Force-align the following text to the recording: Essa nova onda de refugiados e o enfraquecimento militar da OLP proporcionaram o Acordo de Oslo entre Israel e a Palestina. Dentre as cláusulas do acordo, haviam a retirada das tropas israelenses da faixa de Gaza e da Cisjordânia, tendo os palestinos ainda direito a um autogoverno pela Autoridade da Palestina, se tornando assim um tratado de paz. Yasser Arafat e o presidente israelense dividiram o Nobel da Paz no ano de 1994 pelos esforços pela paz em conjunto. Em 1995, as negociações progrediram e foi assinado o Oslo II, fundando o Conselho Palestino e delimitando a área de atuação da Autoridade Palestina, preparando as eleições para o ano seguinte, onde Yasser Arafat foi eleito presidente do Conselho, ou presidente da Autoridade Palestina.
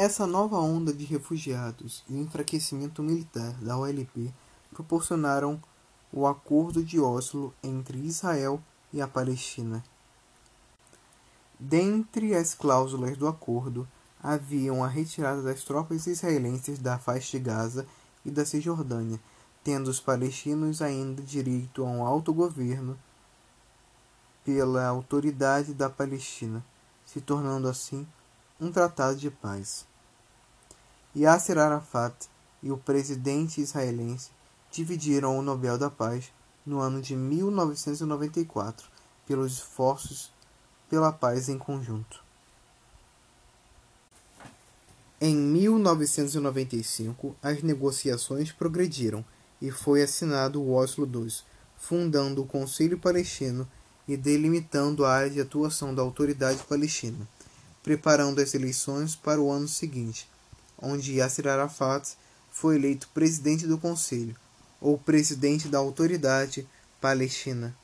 Essa 0.00 0.28
nova 0.28 0.60
onda 0.60 0.92
de 0.92 1.04
refugiados 1.04 2.04
e 2.08 2.14
o 2.14 2.18
enfraquecimento 2.18 3.02
militar 3.02 3.52
da 3.54 3.76
OLP 3.76 4.32
proporcionaram 4.70 5.60
o 6.12 6.24
Acordo 6.24 6.84
de 6.84 7.00
Oslo 7.00 7.52
entre 7.64 7.98
Israel 7.98 8.62
e 8.92 9.02
a 9.02 9.08
Palestina. 9.08 9.82
Dentre 11.58 12.32
as 12.36 12.54
cláusulas 12.54 13.16
do 13.16 13.26
acordo, 13.26 13.88
haviam 14.22 14.84
a 14.84 14.86
retirada 14.86 15.42
das 15.42 15.64
tropas 15.64 16.06
israelenses 16.06 16.78
da 16.78 16.96
faixa 16.96 17.36
de 17.36 17.42
Gaza 17.42 17.84
e 18.24 18.30
da 18.30 18.46
Cisjordânia, 18.46 19.18
tendo 19.64 19.88
os 19.88 19.98
palestinos 19.98 20.80
ainda 20.80 21.24
direito 21.24 21.84
a 21.84 21.88
um 21.88 22.06
autogoverno 22.06 22.96
pela 24.44 24.86
Autoridade 24.86 25.74
da 25.74 25.90
Palestina, 25.90 26.64
se 27.04 27.20
tornando 27.20 27.66
assim 27.66 28.06
um 28.60 28.72
tratado 28.72 29.16
de 29.16 29.30
paz. 29.30 29.86
Yasser 31.16 31.58
Arafat 31.58 32.28
e 32.62 32.70
o 32.70 32.76
presidente 32.76 33.60
israelense 33.60 34.30
dividiram 34.70 35.36
o 35.38 35.42
Nobel 35.42 35.78
da 35.78 35.90
Paz 35.90 36.32
no 36.66 36.80
ano 36.80 37.00
de 37.00 37.16
1994 37.16 38.86
pelos 39.26 39.54
esforços 39.54 40.30
pela 40.88 41.12
paz 41.12 41.48
em 41.48 41.58
conjunto. 41.58 42.22
Em 45.20 45.34
1995, 45.34 47.34
as 47.42 47.60
negociações 47.62 48.52
progrediram 48.52 49.24
e 49.60 49.70
foi 49.70 50.02
assinado 50.02 50.62
o 50.62 50.72
Oslo 50.72 51.10
II, 51.12 51.28
fundando 51.76 52.42
o 52.42 52.46
Conselho 52.46 52.98
Palestino 52.98 53.68
e 54.06 54.16
delimitando 54.16 55.04
a 55.04 55.12
área 55.12 55.30
de 55.30 55.40
atuação 55.40 55.92
da 55.94 56.02
Autoridade 56.02 56.62
Palestina, 56.62 57.28
preparando 57.88 58.38
as 58.38 58.52
eleições 58.52 59.16
para 59.16 59.40
o 59.40 59.50
ano 59.50 59.66
seguinte, 59.66 60.28
onde 60.78 61.14
Yasser 61.14 61.48
Arafat 61.48 62.18
foi 62.50 62.74
eleito 62.74 63.08
presidente 63.14 63.66
do 63.66 63.78
Conselho, 63.78 64.36
ou 64.78 64.98
presidente 64.98 65.68
da 65.68 65.78
Autoridade 65.78 66.68
Palestina. 67.00 67.74